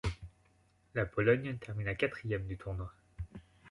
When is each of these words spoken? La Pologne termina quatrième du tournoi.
La 0.95 1.05
Pologne 1.05 1.59
termina 1.59 1.93
quatrième 1.93 2.47
du 2.47 2.57
tournoi. 2.57 2.91